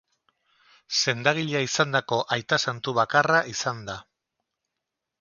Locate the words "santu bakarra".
2.67-3.45